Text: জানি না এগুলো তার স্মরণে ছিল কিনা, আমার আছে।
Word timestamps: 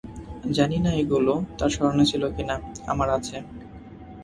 জানি 0.51 0.77
না 0.79 0.91
এগুলো 1.01 1.33
তার 1.57 1.69
স্মরণে 1.69 2.05
ছিল 2.11 2.23
কিনা, 2.35 2.55
আমার 2.87 3.09
আছে। 3.17 3.37